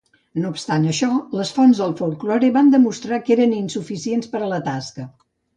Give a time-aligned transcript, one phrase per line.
[0.43, 1.09] No obstant això,
[1.41, 5.11] les fonts del folklore van demostrar que eren insuficients per a la tasca.